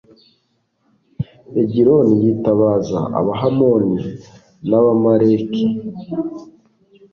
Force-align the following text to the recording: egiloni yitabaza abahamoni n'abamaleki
egiloni 1.61 2.13
yitabaza 2.23 2.99
abahamoni 3.19 3.95
n'abamaleki 4.69 5.63